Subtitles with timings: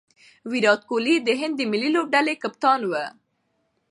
[0.51, 3.05] ویرات کهولي د هند د ملي لوبډلي کپتان وو.